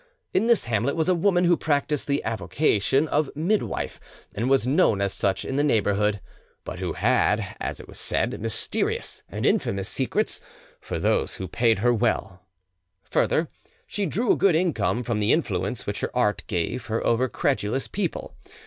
[0.33, 3.99] In this hamlet was a woman who practised the avocation of midwife,
[4.33, 6.21] and was known as such in the neighbourhood,
[6.63, 10.41] but who had, it was said, mysterious and infamous secrets
[10.79, 12.41] for those who paid her well.
[13.11, 13.47] Further,
[13.85, 17.87] she drew a good income from the influence which her art gave her over credulous
[17.87, 18.35] people.